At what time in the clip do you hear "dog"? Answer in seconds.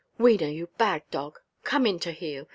1.11-1.37